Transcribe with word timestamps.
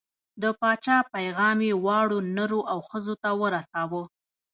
د 0.41 0.43
پاچا 0.59 0.97
پیغام 1.13 1.57
یې 1.67 1.73
واړو، 1.85 2.17
نرو 2.35 2.59
او 2.71 2.79
ښځو 2.89 3.13
ته 3.23 3.29
ورساوه. 3.41 4.03